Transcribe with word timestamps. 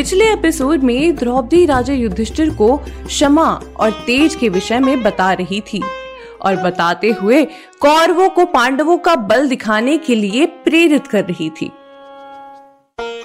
पिछले 0.00 0.32
एपिसोड 0.32 0.82
में 0.82 1.16
द्रौपदी 1.16 1.66
राजा 1.66 1.92
युधिष्ठिर 1.92 2.50
को 2.50 2.76
क्षमा 3.06 3.60
और 3.76 3.90
तेज 3.90 4.34
के 4.34 4.48
विषय 4.48 4.78
में 4.78 5.02
बता 5.02 5.32
रही 5.32 5.60
थी 5.60 5.82
और 6.42 6.56
बताते 6.56 7.10
हुए 7.10 7.44
कौरवों 7.80 8.28
को 8.28 8.44
पांडवों 8.44 8.98
का 8.98 9.16
बल 9.16 9.48
दिखाने 9.48 9.98
के 9.98 10.14
लिए 10.14 10.46
प्रेरित 10.46 11.06
कर 11.06 11.24
रही 11.24 11.50
थी। 11.50 11.70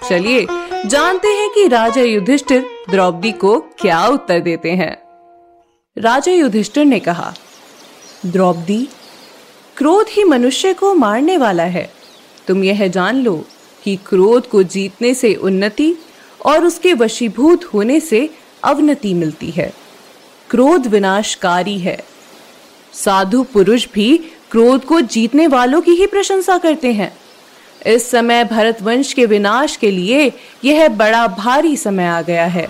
चलिए, 0.09 0.47
जानते 0.85 1.27
हैं 1.27 1.49
कि 1.49 1.67
राजा 1.67 2.01
युधिष्ठिर 2.01 2.65
द्रौपदी 2.89 3.31
को 3.31 3.59
क्या 3.59 4.07
उत्तर 4.07 4.39
देते 4.39 4.71
हैं। 4.71 4.97
राजा 5.97 6.31
युधिष्ठिर 6.31 6.85
ने 6.85 6.99
कहा, 6.99 7.33
द्रौपदी, 8.25 8.87
क्रोध 9.77 10.05
ही 10.09 10.23
मनुष्य 10.23 10.73
को 10.73 10.93
मारने 10.93 11.37
वाला 11.37 11.63
है। 11.63 11.89
तुम 12.47 12.63
यह 12.63 12.87
जान 12.87 13.15
लो 13.15 13.45
कि 13.83 13.95
क्रोध 13.95 14.49
को 14.49 14.63
जीतने 14.63 15.13
से 15.13 15.33
उन्नति 15.33 15.95
और 16.45 16.65
उसके 16.65 16.93
वशीभूत 16.93 17.65
होने 17.65 17.99
से 17.99 18.29
अवनति 18.63 19.13
मिलती 19.13 19.49
है। 19.51 19.71
क्रोध 20.49 20.87
विनाशकारी 20.87 21.77
है। 21.79 21.97
साधु 22.93 23.43
पुरुष 23.43 23.87
भी 23.93 24.17
क्रोध 24.51 24.85
को 24.85 24.99
जीतने 25.01 25.47
वालों 25.47 25.81
की 25.81 25.91
ही 25.91 26.07
प्रशंसा 26.07 26.57
करते 26.57 26.91
हैं। 26.93 27.11
इस 27.85 28.09
समय 28.11 28.43
भरतवंश 28.43 29.13
के 29.13 29.25
विनाश 29.25 29.75
के 29.75 29.91
लिए 29.91 30.31
यह 30.63 30.87
बड़ा 30.89 31.25
भारी 31.27 31.75
समय 31.77 32.05
आ 32.05 32.21
गया 32.21 32.45
है। 32.45 32.67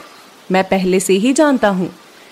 मैं 0.52 0.64
पहले 0.64 1.00
से 1.00 1.14
ही 1.14 1.34
जानता 1.34 1.68
हूँ 1.70 1.90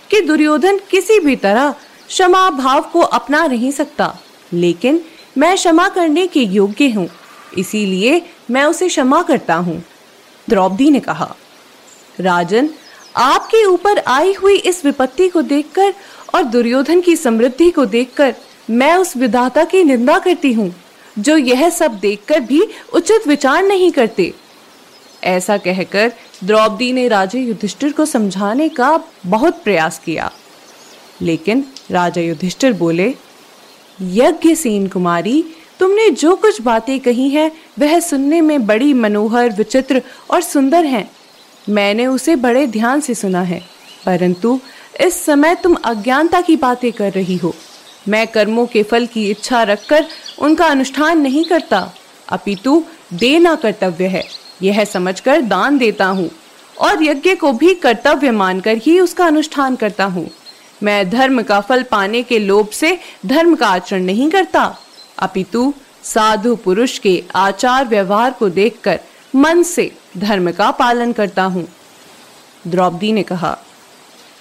कि 0.10 0.22
दुर्योधन 0.22 0.80
किसी 0.92 1.20
भी 1.20 1.36
तरह 1.36 1.72
क्षमा 2.08 2.50
भाव 2.50 2.82
को 2.84 3.00
अपना 3.00 3.46
नहीं 3.48 3.72
सकता, 3.72 4.14
लेकिन 4.52 5.02
मैं 5.38 5.56
क्षमा 5.56 5.88
करने 5.88 6.26
के 6.28 6.42
योग्य 6.42 6.90
हूँ, 6.90 7.08
इसीलिए 7.58 8.22
मैं 8.52 8.64
उसे 8.66 8.88
क्षमा 8.88 9.22
करता 9.22 9.56
हूँ। 9.56 9.84
द्रौपदी 10.50 10.90
ने 10.90 11.00
कहा, 11.00 11.36
राजन, 12.20 12.70
आपके 13.16 13.64
ऊपर 13.66 14.00
आई 14.00 14.34
हुई 14.34 14.56
इस 14.58 14.84
विपत्ति 14.86 15.28
को 15.28 15.42
देखकर 15.42 15.94
और 16.36 16.44
दुर्योधन 16.44 17.02
की 17.02 17.16
समृद्धि 17.16 17.70
को 17.72 17.86
देखकर 17.86 18.36
मैं 18.70 18.96
उस 18.96 19.16
विधाता 19.18 19.64
की 19.64 19.84
निंदा 19.84 20.18
करती 20.20 20.54
हूँ, 20.54 20.74
जो 21.20 21.38
यह 21.38 21.70
सब 21.70 22.00
देखकर 22.00 22.40
भी 22.40 22.62
उचित 22.94 23.28
विचार 23.28 23.64
नहीं 23.64 23.92
करते। 23.92 24.34
ऐसा 25.24 25.58
कहकर 25.58 26.12
द्रौपदी 26.44 26.92
ने 26.94 27.08
राजा 27.08 27.40
युधिष्ठिर 27.40 27.92
को 27.92 28.06
समझाने 28.06 28.70
का 28.70 29.00
बहुत 29.26 29.64
प्रयास 29.64 30.00
किया। 30.00 30.32
लेकिन 31.22 31.66
राजा 31.92 32.22
युधिष्ठिर 32.22 32.74
बोले, 32.74 33.14
यज्ञ 34.02 34.56
सेन 34.56 34.88
कुमारी 34.88 35.44
तुमने 35.84 36.10
जो 36.10 36.36
कुछ 36.36 36.62
बातें 36.62 37.00
कही 37.00 37.28
हैं, 37.30 37.52
वह 37.80 38.00
सुनने 38.00 38.40
में 38.42 38.66
बड़ी 38.66 38.94
मनोहर, 38.94 39.50
विचित्र 39.50 40.02
और 40.32 40.42
सुंदर 40.42 40.86
हैं। 40.86 41.10
मैंने 41.70 42.06
उसे 42.08 42.36
बड़े 42.36 42.66
ध्यान 42.68 43.02
से 43.02 43.14
सुना 43.14 43.42
है, 43.42 43.60
परंतु 44.06 44.60
इस 45.02 45.16
समय 45.26 45.56
तुम 45.56 45.74
अज्ञानता 45.76 46.42
की 46.42 46.56
बातें 46.56 46.92
कर 46.92 47.12
रही 47.12 47.36
हो। 47.38 47.54
मैं 48.10 48.26
कर्मों 48.28 48.66
के 48.66 48.84
फल 48.84 49.06
की 49.06 49.30
इच्छा 49.30 49.64
रखकर 49.64 50.06
उनका 50.40 50.66
अनुष्ठान 50.66 51.22
नहीं 51.22 51.44
करता। 51.44 51.80
अपितु 52.28 52.84
देना 53.14 53.56
कर्तव्य 53.56 54.08
है। 54.08 54.24
यह 54.62 54.84
समझकर 54.86 55.42
दान 55.42 55.78
देता 55.78 56.06
हूँ 56.06 56.30
और 56.78 57.04
यज्ञ 57.04 57.36
को 57.36 57.52
भी 57.54 57.74
कर्तव्य 57.74 58.32
मानकर 58.32 58.78
ही 58.78 59.00
उसका 59.00 59.26
अनुष्ठान 59.26 59.76
करता 59.76 60.06
हूँ। 60.06 60.30
मैं 60.84 61.10
धर्म 61.10 61.42
का 61.42 61.60
फल 61.62 61.84
पाने 61.84 62.24
के 62.24 62.40
लोभ 62.40 62.70
से 62.70 62.98
धर्म 63.26 63.56
का 63.56 63.68
आचरण 63.68 64.04
नहीं 64.04 64.30
करता। 64.30 64.76
अपितु 65.24 65.74
साधु 66.04 66.56
पुरुष 66.56 66.98
के 67.00 67.22
आचार 67.36 67.88
व्यवहार 67.88 68.32
को 68.32 68.50
देखकर 68.50 69.00
मन 69.36 69.64
से 69.64 69.92
धर्म 70.18 70.52
का 70.52 70.72
पालन 70.72 71.12
करता 71.12 71.44
हूँ। 71.44 71.68
द्रौपदी 72.66 73.12
ने 73.14 73.24
कहा, 73.24 73.58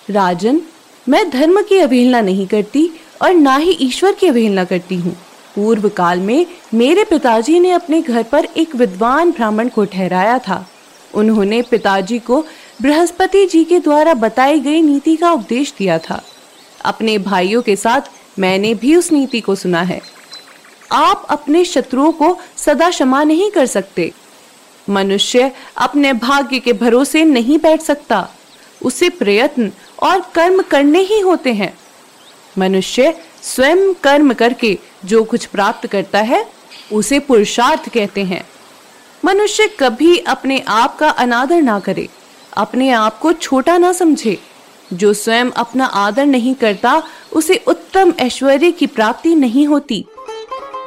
राजन, 0.09 0.61
मैं 1.07 1.29
धर्म 1.31 1.63
की 1.63 1.79
अवहेलना 1.79 2.21
नहीं 2.21 2.47
करती 2.47 2.89
और 3.23 3.35
ना 3.35 3.57
ही 3.57 3.71
ईश्वर 3.81 4.13
की 4.13 4.27
अवहेलना 4.27 4.65
करती 4.65 4.97
हूँ। 4.97 5.17
पूर्व 5.55 5.89
काल 5.89 6.21
में 6.21 6.47
मेरे 6.75 7.05
पिताजी 7.05 7.59
ने 7.61 7.71
अपने 7.71 8.01
घर 8.03 8.23
पर 8.23 8.45
एक 8.57 8.75
विद्वान 8.77 9.31
ब्राह्मण 9.31 9.69
को 9.69 9.85
ठहराया 9.85 10.39
था। 10.39 10.65
उन्होंने 11.15 11.61
पिताजी 11.63 12.19
को 12.19 12.41
बृहस्पति 12.83 13.45
जी 13.47 13.65
के 13.65 13.79
द्वारा 13.79 14.15
बताई 14.15 14.61
गई 14.61 14.83
नीति 14.83 15.17
का 15.17 15.33
उपदेश 15.33 15.75
दिया 15.79 15.99
था। 15.99 16.23
अपने 16.85 17.19
भाइयों 17.19 17.63
के 17.63 17.77
साथ 17.77 18.11
मैंने 18.39 18.75
भी 18.75 18.95
उस 18.97 19.13
नीति 19.13 19.41
को 19.41 19.55
सुना 19.55 19.83
है। 19.83 20.01
आप 20.93 21.27
अपने 21.31 21.65
शत्रुओं 21.65 22.13
को 22.13 22.37
सदा 22.57 22.91
क्षमा 22.91 23.23
नहीं 23.25 23.51
कर 23.51 23.67
सकते। 23.67 24.13
मनुष्य 24.91 25.51
अपने 25.77 26.13
भाग्य 26.13 26.59
के 26.59 26.73
भरोसे 26.73 27.25
नहीं 27.25 27.59
बैठ 27.59 27.81
सकता। 27.81 28.29
उसे 28.85 29.09
प्रयत्न 29.09 29.71
और 30.03 30.21
कर्म 30.35 30.63
करने 30.63 30.99
ही 30.99 31.21
होते 31.21 31.53
हैं। 31.53 31.75
मनुष्य 32.59 33.13
स्वयं 33.43 33.93
कर्म 33.95 34.33
करके 34.33 34.79
जो 35.05 35.25
कुछ 35.25 35.47
प्राप्त 35.47 35.87
करता 35.87 36.19
है, 36.19 36.47
उसे 36.93 37.19
पुरुषार्थ 37.19 37.89
कहते 37.89 38.25
हैं। 38.25 38.47
मनुष्य 39.25 39.67
कभी 39.81 40.17
अपने 40.19 40.63
आप 40.69 40.99
का 40.99 41.09
अनादर 41.09 41.63
ना 41.63 41.79
करे, 41.81 42.09
अपने 42.57 42.91
आप 42.91 43.19
को 43.19 43.33
छोटा 43.33 43.79
ना 43.79 43.93
समझे। 43.93 44.39
जो 44.93 45.13
स्वयं 45.15 45.51
अपना 45.51 45.85
आदर 45.85 46.27
नहीं 46.27 46.55
करता, 46.55 47.03
उसे 47.33 47.65
उत्तम 47.67 48.13
ऐश्वर्य 48.19 48.71
की 48.71 48.87
प्राप्ति 48.87 49.35
नहीं 49.35 49.67
होती। 49.67 50.05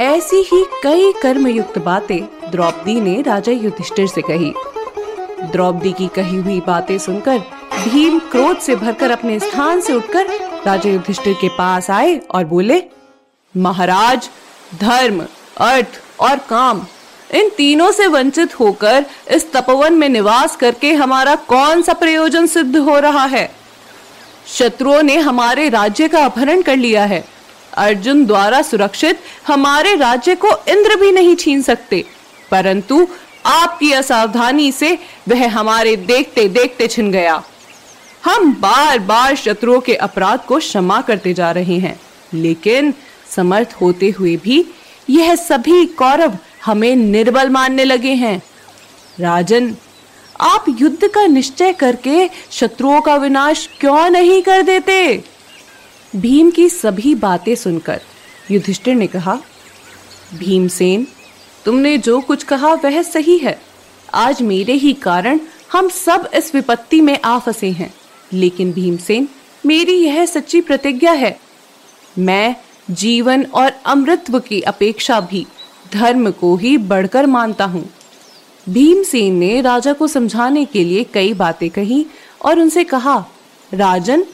ऐसी 0.02 0.36
ही 0.36 0.64
कई 0.84 1.12
कर्म 1.22 1.48
युक्त 1.48 1.78
बातें 1.78 2.52
द्रौपदी 2.52 3.00
ने 3.02 3.22
राजा 3.22 3.52
युधिष्ठिर 3.52 4.08
से 4.08 4.22
कही। 4.22 4.54
द्रौपदी 5.52 5.92
की 5.94 6.08
कही 6.08 6.38
हुई 6.38 6.60
बातें 6.60 6.98
सुनकर 6.98 7.38
भीम 7.90 8.20
क्रोध 8.20 8.58
से 8.58 8.76
भरकर 8.76 9.12
अपने 9.12 9.40
स्थान 9.40 9.82
से 9.82 9.94
उठकर 9.94 10.26
राजा 10.66 10.90
युधिष्ठिर 10.90 11.34
के 11.34 11.48
पास 11.48 11.90
आए 11.90 12.18
और 12.18 12.46
बोले, 12.46 12.84
महाराज, 13.58 14.30
धर्म, 14.82 15.26
अर्थ 15.58 16.02
और 16.20 16.38
काम, 16.38 16.86
इन 17.34 17.50
तीनों 17.50 17.92
से 17.92 18.08
वंचित 18.08 18.60
होकर 18.60 19.06
इस 19.32 19.52
तपोवन 19.54 19.94
में 19.94 20.10
निवास 20.10 20.56
करके 20.56 20.94
हमारा 20.94 21.36
कौन 21.36 21.82
सा 21.82 21.94
प्रयोजन 21.94 22.46
सिद्ध 22.46 22.78
हो 22.78 23.00
रहा 23.00 23.26
है? 23.26 23.52
शत्रुओं 24.48 25.04
ने 25.04 25.18
हमारे 25.18 25.70
राज्य 25.70 26.08
का 26.08 26.26
अपहरण 26.26 26.62
कर 26.62 26.78
लिया 26.78 27.06
है। 27.06 27.35
अर्जुन 27.78 28.26
द्वारा 28.26 28.62
सुरक्षित, 28.62 29.20
हमारे 29.48 29.96
राज्य 29.96 30.36
को 30.36 30.48
इंद्र 30.48 30.96
भी 30.96 31.12
नहीं 31.12 31.36
छीन 31.36 31.62
सकते। 31.62 32.06
परंतु 32.52 33.08
आपकी 33.46 33.92
असावधानी 33.92 34.72
से 34.72 35.00
वह 35.30 35.50
हमारे 35.50 35.96
देखते 35.96 36.48
देखते 36.50 36.88
छिन 36.88 37.12
गया। 37.12 37.44
हम 38.26 38.54
बार 38.54 39.00
बार 39.00 39.36
शत्रुओं 39.36 39.80
के 39.80 39.96
अपराध 39.96 40.40
को 40.40 40.58
क्षमा 40.58 41.02
करते 41.02 41.34
जा 41.34 41.52
रहे 41.52 41.78
हैं, 41.80 42.00
लेकिन 42.34 42.94
समर्थ 43.36 43.76
होते 43.82 44.10
हुए 44.10 44.36
भी 44.38 44.66
यह 45.10 45.36
सभी 45.36 45.86
कौरव 45.86 46.38
हमें 46.66 46.96
निर्बल 46.96 47.50
मानने 47.50 47.84
लगे 47.84 48.14
हैं। 48.14 48.42
राजन, 49.20 49.76
आप 50.42 50.66
युद्ध 50.70 51.08
का 51.08 51.26
निश्चय 51.28 51.74
करके 51.74 52.30
शत्रुओं 52.52 53.02
का 53.02 53.16
विनाश 53.16 53.70
क्यों 53.80 54.10
नहीं 54.10 54.42
कर 54.42 54.62
देते? 54.62 55.24
भीम 56.16 56.52
की 56.52 56.70
सभी 56.70 57.16
बातें 57.16 57.56
सुनकर 57.56 58.02
युधिष्ठिर 58.52 58.96
ने 58.96 59.08
कहा, 59.08 59.38
भीमसेन, 60.34 61.08
तुमने 61.66 61.98
जो 61.98 62.22
कुछ 62.22 62.44
कहा 62.44 62.74
वह 62.74 63.02
सही 63.02 63.38
है। 63.38 63.62
आज 64.14 64.42
मेरे 64.42 64.74
ही 64.74 64.94
कारण 64.94 65.40
हम 65.72 65.90
सब 65.90 66.30
इस 66.34 66.56
विपत्ति 66.56 67.02
में 67.02 67.20
आ 67.26 67.40
फंसे 67.40 67.72
हैं। 67.72 67.94
लेकिन 68.34 68.72
भीमसेन, 68.72 69.28
मेरी 69.66 69.94
यह 69.94 70.26
सच्ची 70.26 70.62
प्रतिज्ञा 70.62 71.12
है। 71.12 71.40
मैं 72.20 72.56
जीवन 72.92 73.44
और 73.44 73.72
अमृतत्व 73.86 74.40
की 74.40 74.62
अपेक्षा 74.62 75.20
भी 75.20 75.48
धर्म 75.94 76.32
को 76.32 76.56
ही 76.56 76.78
बढ़कर 76.78 77.26
मानता 77.26 77.66
हूँ। 77.66 77.90
भीमसेन 78.70 79.36
ने 79.36 79.62
राजा 79.62 79.94
को 79.94 80.08
समझाने 80.08 80.66
के 80.66 80.84
लिए 80.84 81.04
कई 81.04 81.34
बातें 81.34 81.70
कही 81.70 82.06
और 82.46 82.60
उनसे 82.60 82.84
कहा, 82.84 83.26
राजन 83.74 84.26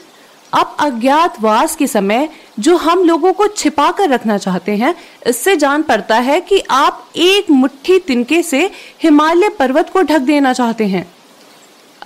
अब 0.52 0.76
अज्ञातवास 0.80 1.76
के 1.76 1.86
समय 1.86 2.28
जो 2.58 2.76
हम 2.76 3.04
लोगों 3.04 3.32
को 3.32 3.46
छिपा 3.46 3.90
कर 3.90 4.08
रखना 4.08 4.38
चाहते 4.38 4.72
हैं, 4.72 4.94
इससे 5.26 5.56
जान 5.56 5.82
पड़ता 5.82 6.18
है 6.18 6.40
कि 6.40 6.62
आप 6.70 7.08
एक 7.16 7.50
मुट्ठी 7.50 7.98
तिनके 7.98 8.42
से 8.42 8.70
हिमालय 9.02 9.48
पर्वत 9.48 9.90
को 9.90 10.02
ढक 10.02 10.18
देना 10.18 10.52
चाहते 10.52 10.86
हैं। 10.86 11.06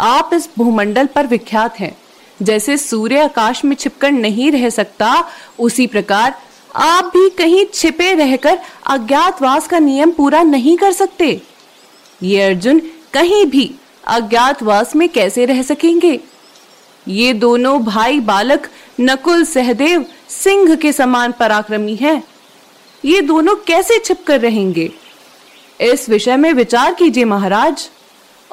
आप 0.00 0.31
इस 0.34 0.48
भूमंडल 0.58 1.06
पर 1.06 1.26
विख्यात 1.26 1.81
हैं। 1.81 1.96
जैसे 2.43 2.76
सूर्य 2.76 3.20
आकाश 3.20 3.64
में 3.64 3.76
छिपकर 3.76 4.10
नहीं 4.10 4.50
रह 4.52 4.69
सकता, 4.70 5.25
उसी 5.58 5.87
प्रकार 5.87 6.34
आप 6.75 7.04
भी 7.04 7.28
कहीं 7.31 7.66
छिपे 7.75 8.12
रहकर 8.14 8.58
अज्ञातवास 8.87 9.66
का 9.66 9.78
नियम 9.78 10.10
पूरा 10.10 10.42
नहीं 10.42 10.76
कर 10.76 10.92
सकते। 10.92 11.40
ये 12.22 12.42
अर्जुन 12.42 12.81
कहीं 13.12 13.44
भी 13.46 13.70
अज्ञातवास 14.06 14.96
में 14.96 15.08
कैसे 15.08 15.44
रह 15.44 15.62
सकेंगे? 15.62 16.20
ये 17.08 17.32
दोनों 17.32 17.78
भाई 17.84 18.20
बालक 18.20 18.68
नकुल 19.00 19.44
सहदेव 19.44 20.04
सिंह 20.28 20.74
के 20.74 20.92
समान 20.92 21.32
पराक्रमी 21.32 21.94
हैं। 21.96 22.22
ये 23.04 23.20
दोनों 23.20 23.54
कैसे 23.56 23.98
छिपकर 23.98 24.40
रहेंगे? 24.40 24.90
इस 25.80 26.08
विषय 26.08 26.36
में 26.36 26.52
विचार 26.52 26.94
कीजिए 26.94 27.24
महाराज। 27.24 27.90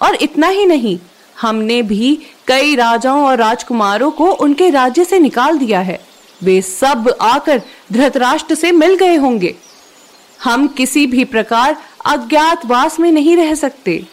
और 0.01 0.15
इतना 0.15 0.47
ही 0.47 0.65
नहीं, 0.65 0.99
हमने 1.41 1.81
भी 1.81 2.19
कई 2.47 2.75
राजाओं 2.75 3.25
और 3.25 3.37
राजकुमारों 3.37 4.11
को 4.11 4.31
उनके 4.31 4.69
राज्य 4.69 5.05
से 5.05 5.19
निकाल 5.19 5.57
दिया 5.57 5.79
है। 5.79 5.99
वे 6.43 6.61
सब 6.61 7.17
आकर 7.21 7.61
धृतराष्ट्र 7.93 8.55
से 8.55 8.71
मिल 8.71 8.95
गए 8.95 9.15
होंगे। 9.15 9.55
हम 10.43 10.67
किसी 10.67 11.07
भी 11.07 11.25
प्रकार 11.25 11.77
अज्ञातवास 12.05 12.99
में 12.99 13.11
नहीं 13.11 13.35
रह 13.37 13.55
सकते। 13.55 14.03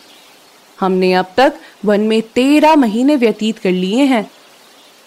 हमने 0.81 1.13
अब 1.15 1.33
तक 1.37 1.59
वन 1.85 2.01
में 2.01 2.21
तेरह 2.35 2.75
महीने 2.77 3.17
व्यतीत 3.17 3.59
कर 3.59 3.71
लिए 3.73 4.05
हैं। 4.05 4.31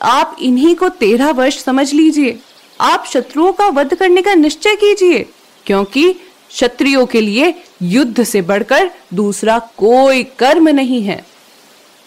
आप 0.02 0.38
इन्हीं 0.42 0.75
को 0.75 0.90
तेरह 0.92 1.31
वर्ष 1.31 1.64
समझ 1.64 1.92
लीजिए। 1.94 2.38
आप 2.80 3.06
शत्रुओं 3.08 3.52
का 3.54 3.68
वध 3.70 3.94
करने 3.94 4.22
का 4.22 4.34
निश्चय 4.36 4.75
कीजिए, 4.75 5.25
क्योंकि 5.66 6.12
क्षत्रियो 6.14 7.06
के 7.06 7.22
लिए 7.22 7.54
युद्ध 7.81 8.24
से 8.24 8.42
बढ़कर 8.42 8.90
दूसरा 9.14 9.58
कोई 9.78 10.24
कर्म 10.40 10.70
नहीं 10.70 11.02
है। 11.02 11.24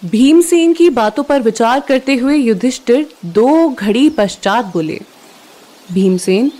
भीमसेन 0.03 0.73
की 0.73 0.89
बातों 0.91 1.23
पर 1.23 1.41
विचार 1.43 1.81
करते 1.81 2.15
हुए 2.15 2.37
युधिष्ठिर 2.37 3.07
दो 3.27 3.69
घड़ी 3.69 4.09
पश्चात 4.11 4.65
बोले, 4.65 5.01
भीमसेन, 5.93 6.51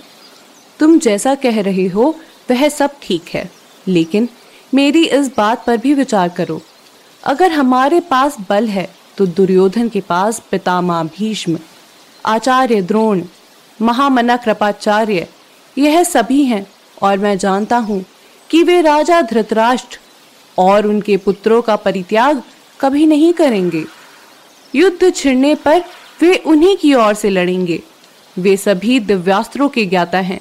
तुम 0.79 0.97
जैसा 0.99 1.35
कह 1.35 1.61
रहे 1.61 1.87
हो, 1.87 2.15
वह 2.49 2.67
सब 2.69 2.95
ठीक 3.01 3.29
है, 3.29 3.49
लेकिन 3.87 4.27
मेरी 4.73 5.05
इस 5.07 5.27
बात 5.37 5.63
पर 5.65 5.77
भी 5.77 5.93
विचार 5.93 6.29
करो। 6.29 6.61
अगर 7.23 7.51
हमारे 7.51 7.99
पास 7.99 8.37
बल 8.49 8.67
है 8.67 8.87
तो 9.17 9.25
दुर्योधन 9.27 9.89
के 9.89 10.01
पास 10.01 10.39
पितामह 10.51 11.03
भीष्म, 11.17 11.57
आचार्य 12.25 12.81
द्रोण 12.81 13.23
महामना 13.79 14.37
कृपाचार्य 14.37 15.27
यह 15.77 16.03
सभी 16.03 16.43
हैं, 16.43 16.65
और 17.03 17.17
मैं 17.17 17.37
जानता 17.37 17.77
हूँ 17.77 18.03
कि 18.49 18.63
वे 18.63 18.79
राजा 18.81 19.21
धृतराष्ट्र 19.23 19.99
और 20.57 20.87
उनके 20.87 21.17
पुत्रों 21.17 21.61
का 21.61 21.75
परित्याग 21.75 22.41
कभी 22.79 23.05
नहीं 23.05 23.33
करेंगे। 23.33 23.83
युद्ध 24.73 25.13
छिड़ने 25.15 25.53
पर 25.55 25.83
वे 26.21 26.35
उन्हीं 26.45 26.75
की 26.77 26.93
ओर 26.93 27.13
से 27.13 27.29
लड़ेंगे। 27.29 27.81
वे 28.37 28.55
सभी 28.57 28.99
दिव्यास्त्रों 29.01 29.69
के 29.69 29.85
ज्ञाता 29.85 30.19
हैं। 30.19 30.39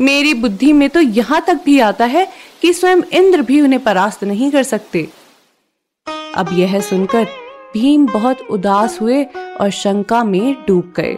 मेरी 0.00 0.34
बुद्धि 0.34 0.72
में 0.72 0.88
तो 0.90 1.00
यहाँ 1.00 1.44
तक 1.46 1.60
भी 1.64 1.78
आता 1.80 2.04
है 2.06 2.26
कि 2.62 2.72
स्वयं 2.72 3.02
इंद्र 3.14 3.42
भी 3.42 3.60
उन्हें 3.60 3.82
परास्त 3.82 4.24
नहीं 4.24 4.50
कर 4.50 4.62
सकते। 4.64 5.08
अब 6.36 6.52
यह 6.52 6.80
सुनकर 6.80 7.24
भीम 7.74 8.06
बहुत 8.06 8.40
उदास 8.50 9.00
हुए 9.00 9.22
और 9.60 9.70
शंका 9.72 10.22
में 10.24 10.54
डूब 10.66 10.92
गए। 10.96 11.16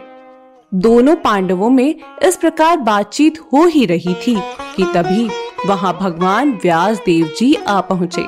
दोनों 0.73 1.15
पांडवों 1.17 1.69
में 1.70 1.94
इस 2.23 2.37
प्रकार 2.37 2.76
बातचीत 2.79 3.38
हो 3.53 3.65
ही 3.67 3.85
रही 3.87 4.15
थी 4.17 4.37
कि 4.76 4.85
तभी 4.94 5.29
वहाँ 5.67 5.97
भगवान 6.00 6.53
व्यास 6.62 6.99
देव 7.06 7.32
जी 7.38 7.55
आ 7.56 7.81
पहुँचे। 7.82 8.25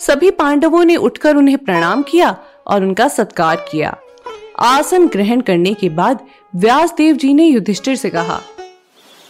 सभी 0.00 0.30
पांडवों 0.30 0.84
ने 0.84 0.96
उठकर 0.98 1.36
उन्हें 1.36 1.58
प्रणाम 1.58 2.02
किया 2.02 2.36
और 2.66 2.84
उनका 2.84 3.08
सत्कार 3.08 3.56
किया। 3.70 3.96
आसन 4.60 5.06
ग्रहण 5.06 5.40
करने 5.40 5.74
के 5.74 5.88
बाद 5.90 6.24
व्यास 6.56 6.94
देव 6.96 7.16
जी 7.16 7.32
ने 7.34 7.46
युधिष्ठिर 7.46 7.96
से 7.96 8.10
कहा, 8.10 8.40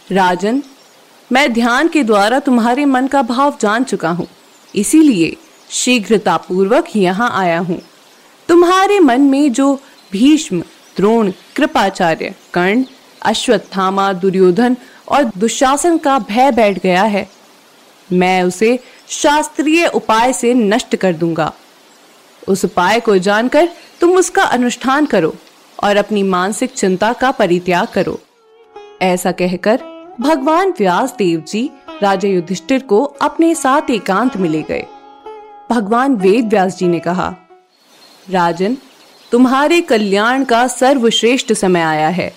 राजन, 0.07 0.61
मैं 1.31 1.51
ध्यान 1.53 1.87
के 1.87 2.03
द्वारा 2.03 2.39
तुम्हारे 2.39 2.85
मन 2.85 3.07
का 3.07 3.21
भाव 3.23 3.57
जान 3.61 3.83
चुका 3.83 4.09
हूँ, 4.09 4.27
इसीलिए 4.73 5.35
शीघ्रता 5.73 6.37
पूर्वक 6.39 6.95
यहाँ 6.95 7.29
आया 7.35 7.59
हूँ। 7.59 7.81
तुम्हारे 8.49 8.99
मन 8.99 9.21
में 9.21 9.51
जो 9.53 9.73
भीष्म, 10.11 10.59
द्रोण, 10.97 11.31
कृपाचार्य, 11.55 12.33
कर्ण, 12.53 12.83
अश्वत्थामा, 13.21 14.11
दुर्योधन 14.13 14.75
और 15.07 15.23
दुशासन 15.37 15.97
का 15.97 16.17
भय 16.21 16.51
बैठ 16.51 16.79
गया 16.79 17.03
है, 17.03 17.27
मैं 18.09 18.43
उसे 18.43 18.77
शास्त्रीय 19.11 19.85
उपाय 19.87 20.33
से 20.33 20.53
नष्ट 20.53 20.95
कर 20.95 21.13
दूँगा। 21.13 21.51
उस 22.43 22.65
उपाय 22.65 22.99
को 22.99 23.17
जानकर 23.19 23.69
तुम 24.01 24.17
उसका 24.17 24.43
अनुष्ठान 24.43 25.05
करो 25.05 25.33
और 25.77 25.97
अपनी 25.97 26.23
मानसिक 26.23 26.73
चिंता 26.73 27.11
का 27.13 27.31
परित्याग 27.31 27.87
करो। 27.87 28.19
ऐसा 29.01 29.31
कहकर 29.31 29.79
भगवान 30.19 30.73
व्यास 30.77 31.15
देव 31.17 31.43
जी 31.47 31.69
राजा 32.01 32.29
युधिष्ठिर 32.29 32.81
को 32.83 33.03
अपने 33.03 33.53
साथ 33.55 33.89
एकांत 33.89 34.37
मिले 34.37 34.61
गए। 34.61 34.85
भगवान 35.73 36.15
वेद 36.15 36.49
व्यास 36.49 36.77
जी 36.77 36.87
ने 36.87 36.99
कहा, 36.99 37.33
राजन, 38.27 38.77
तुम्हारे 39.31 39.79
कल्याण 39.81 40.43
का 40.43 40.65
सर्वश्रेष्ठ 40.67 41.53
समय 41.53 41.81
आया 41.81 42.09
है, 42.09 42.31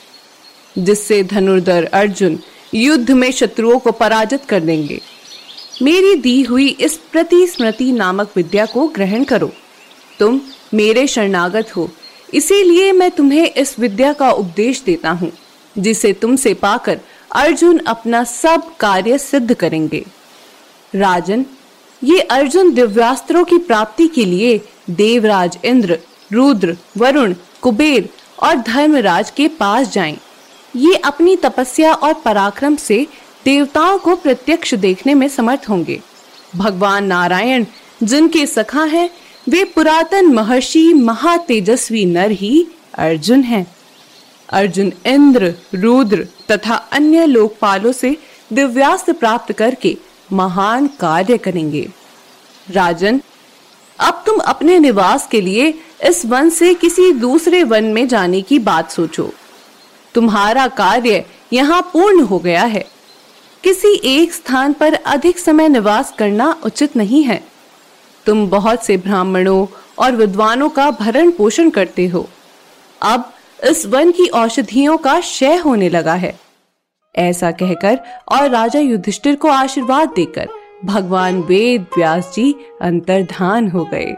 जिससे 0.76 1.22
धनुर्धर 1.22 1.84
अर्जुन 1.84 2.38
युद्ध 2.74 3.10
में 3.10 3.30
शत्रुओं 3.30 3.78
को 3.78 3.92
पराजित 3.92 4.44
कर 4.44 4.60
देंगे। 4.60 5.00
मेरी 5.82 6.14
दी 6.14 6.40
हुई 6.42 6.68
इस 6.80 6.96
प्रतिस्मृति 7.12 7.90
नामक 7.92 8.30
विद्या 8.36 8.64
को 8.66 8.86
ग्रहण 8.88 9.24
करो। 9.24 9.50
तुम 10.18 10.40
मेरे 10.74 11.06
शरणागत 11.06 11.76
हो, 11.76 11.88
इसीलिए 12.34 12.92
मैं 12.92 13.10
तुम्हें 13.10 13.46
इस 13.46 13.78
विद्या 13.78 14.12
का 14.12 14.30
उपदेश 14.30 14.82
देता 14.86 15.10
हूँ, 15.10 15.30
जिसे 15.76 16.12
तुमसे 16.12 16.54
पाकर 16.54 17.00
अर्जुन 17.34 17.78
अपना 17.86 18.24
सब 18.24 18.76
कार्य 18.76 19.18
सिद्ध 19.18 19.54
करेंगे। 19.54 20.04
राजन 20.94 21.44
ये 22.02 22.20
अर्जुन 22.20 22.72
दिव्यास्त्रों 22.74 23.44
की 23.44 23.58
प्राप्ति 23.58 24.06
के 24.08 24.24
लिए 24.24 24.60
देवराज, 24.90 25.58
इंद्र, 25.64 25.98
रुद्र, 26.32 26.76
वरुण, 26.98 27.34
कुबेर 27.62 28.08
और 28.42 28.56
धर्मराज 28.56 29.30
के 29.30 29.48
पास 29.48 29.92
जाएँ। 29.92 30.16
ये 30.76 30.94
अपनी 30.94 31.36
तपस्या 31.36 31.92
और 31.92 32.14
पराक्रम 32.14 32.76
से 32.76 33.06
देवताओं 33.44 33.98
को 33.98 34.14
प्रत्यक्ष 34.16 34.74
देखने 34.74 35.14
में 35.14 35.28
समर्थ 35.28 35.68
होंगे 35.68 36.00
भगवान 36.56 37.04
नारायण, 37.04 37.64
जिनके 38.02 38.46
सखा 38.46 38.84
हैं, 38.84 39.08
वे 39.48 39.64
पुरातन 39.64 40.26
महर्षि 40.26 40.92
महातेजस्वी 40.94 42.04
नर 42.04 42.30
ही 42.30 42.66
अर्जुन 42.94 43.42
हैं 43.42 43.66
अर्जुन, 44.48 44.92
इंद्र, 45.06 45.54
रुद्र 45.74 46.26
तथा 46.50 46.74
अन्य 46.74 47.26
लोकपालों 47.26 47.92
से 47.92 48.16
दिव्यास्त्र 48.52 49.12
प्राप्त 49.12 49.52
करके 49.52 49.96
महान 50.32 50.86
कार्य 50.86 51.38
करेंगे। 51.38 51.88
राजन, 52.70 53.20
अब 53.98 54.22
तुम 54.26 54.38
अपने 54.38 54.78
निवास 54.78 55.26
के 55.26 55.40
लिए 55.40 55.82
इस 56.06 56.26
वन 56.26 56.50
से 56.50 56.74
किसी 56.74 57.12
दूसरे 57.12 57.62
वन 57.62 57.84
में 57.84 58.08
जाने 58.08 58.42
की 58.42 58.58
बात 58.58 58.90
सोचो। 58.90 59.32
तुम्हारा 60.14 60.68
कार्य 60.68 61.24
यहाँ 61.52 61.82
पूर्ण 61.82 62.20
हो 62.20 62.38
गया 62.38 62.64
है। 62.64 62.86
किसी 63.64 64.00
एक 64.04 64.32
स्थान 64.32 64.72
पर 64.72 64.94
अधिक 64.94 65.38
समय 65.38 65.68
निवास 65.68 66.14
करना 66.18 66.60
उचित 66.64 66.96
नहीं 66.96 67.22
है। 67.22 67.44
तुम 68.26 68.48
बहुत 68.48 68.84
से 68.84 68.96
ब्राह्मणों 68.96 69.66
और 69.98 70.12
विद्वानों 70.12 70.68
का 70.68 70.90
भरण 70.90 71.30
पोषण 71.30 71.70
करते 71.70 72.06
हो। 72.06 72.28
अब 73.02 73.32
इस 73.64 73.86
वन 73.86 74.10
की 74.10 74.26
औषधियों 74.26 74.96
का 74.96 75.20
क्षय 75.20 75.56
होने 75.56 75.88
लगा 75.88 76.14
है। 76.14 76.40
ऐसा 77.18 77.50
कहकर 77.50 77.98
और 78.32 78.48
राजा 78.50 78.78
युधिष्ठिर 78.78 79.34
को 79.34 79.48
आशीर्वाद 79.48 80.12
देकर 80.16 80.48
भगवान 80.84 81.40
वेद 81.40 81.86
व्यास 81.96 82.32
जी 82.34 82.54
अंतर्धान 82.82 83.68
हो 83.68 83.84
गए। 83.84 84.16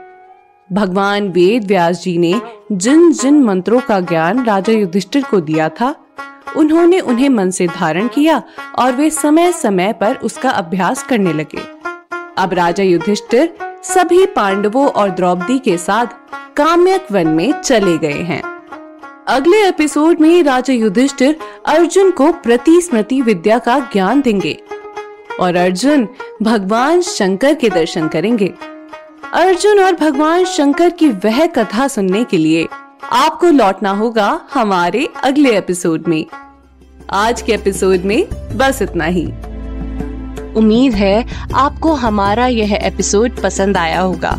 भगवान 0.72 1.28
वेद 1.28 1.64
व्यास 1.64 2.02
जी 2.02 2.18
ने 2.18 2.40
जिन 2.72 3.12
जिन 3.12 3.42
मंत्रों 3.42 3.80
का 3.80 4.00
ज्ञान 4.00 4.44
राजा 4.44 4.72
युधिष्ठिर 4.72 5.22
को 5.22 5.40
दिया 5.40 5.68
था, 5.68 5.94
उन्होंने 6.56 7.00
उन्हें 7.00 7.28
मन 7.28 7.50
से 7.50 7.66
धारण 7.66 8.08
किया 8.08 8.42
और 8.78 8.92
वे 8.92 9.10
समय 9.10 9.52
समय 9.52 9.92
पर 9.92 10.14
उसका 10.14 10.50
अभ्यास 10.50 11.02
करने 11.02 11.32
लगे। 11.32 11.62
अब 12.38 12.52
राजा 12.52 12.82
युधिष्ठिर 12.82 13.54
सभी 13.82 14.26
पांडवों 14.26 14.88
और 14.88 15.10
द्रौपदी 15.10 15.58
के 15.58 15.76
साथ 15.78 16.06
काम्यक 16.56 17.06
वन 17.12 17.28
में 17.28 17.52
चले 17.52 17.98
गए 17.98 18.22
हैं। 18.22 18.57
अगले 19.28 19.68
एपिसोड 19.68 20.20
में 20.20 20.42
राजा 20.42 20.74
युधिष्ठिर 20.74 21.36
अर्जुन 21.66 22.10
को 22.10 22.32
प्रति 22.32 22.80
स्मृति 22.80 23.20
विद्या 23.20 23.58
का 23.58 23.78
ज्ञान 23.78 24.20
देंगे 24.20 24.62
और 25.40 25.56
अर्जुन 25.56 26.08
भगवान 26.42 27.00
शंकर 27.00 27.54
के 27.54 27.68
दर्शन 27.68 28.08
करेंगे। 28.08 28.54
अर्जुन 29.34 29.80
और 29.80 29.92
भगवान 29.92 30.44
शंकर 30.44 30.90
की 30.90 31.08
वह 31.08 31.46
कथा 31.46 31.88
सुनने 31.88 32.24
के 32.24 32.36
लिए 32.36 32.68
आपको 33.12 33.46
लौटना 33.46 33.90
होगा 33.90 34.40
हमारे 34.54 35.08
अगले 35.24 35.58
एपिसोड 35.58 36.04
में। 36.08 36.24
आज 37.10 37.42
के 37.42 37.52
एपिसोड 37.52 37.98
में 38.04 38.26
बस 38.56 38.82
इतना 38.82 39.04
ही। 39.04 39.26
उम्मीद 40.54 40.94
है 40.94 41.26
आपको 41.54 41.92
हमारा 41.92 42.46
यह 42.46 42.74
एपिसोड 42.74 43.42
पसंद 43.42 43.76
आया 43.76 44.00
होगा। 44.00 44.38